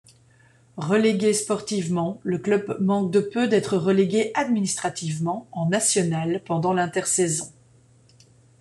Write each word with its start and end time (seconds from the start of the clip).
Relégué 0.77 1.31
sportivement, 1.31 2.19
le 2.23 2.39
club 2.39 2.75
manque 2.81 3.11
de 3.11 3.19
peu 3.19 3.47
d'être 3.47 3.77
relégué 3.77 4.31
administrativement 4.33 5.47
en 5.51 5.69
National 5.69 6.41
pendant 6.43 6.73
l'intersaison. 6.73 7.53